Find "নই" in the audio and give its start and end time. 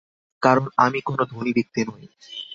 1.87-2.03